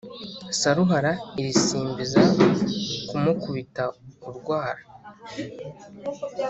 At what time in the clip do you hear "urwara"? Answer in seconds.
4.29-4.81